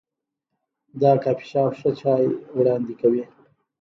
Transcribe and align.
دا 1.01 1.11
کافي 1.23 1.45
شاپ 1.51 1.71
ښه 1.79 1.89
چای 1.99 2.23
وړاندې 2.57 2.93
کوي. 3.01 3.23